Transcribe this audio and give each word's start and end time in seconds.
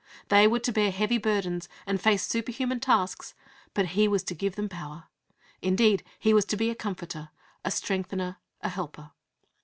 8). 0.23 0.29
They 0.29 0.47
were 0.47 0.57
to 0.61 0.71
bear 0.71 0.89
heavy 0.89 1.19
burdens 1.19 1.69
and 1.85 2.01
face 2.01 2.25
superhuman 2.25 2.79
tasks, 2.79 3.35
but 3.75 3.89
He 3.89 4.07
was 4.07 4.23
to 4.23 4.33
give 4.33 4.55
them 4.55 4.67
power 4.67 5.03
(Acts 5.03 5.05
i. 5.05 5.63
8). 5.67 5.67
Indeed, 5.67 6.03
He 6.17 6.33
was 6.33 6.45
to 6.45 6.57
be 6.57 6.71
a 6.71 6.75
Comforter, 6.75 7.29
a 7.63 7.69
Strengthener, 7.69 8.37
a 8.61 8.69
Helper. 8.69 9.11